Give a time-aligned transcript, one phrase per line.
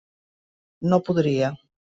[0.93, 1.55] No podria.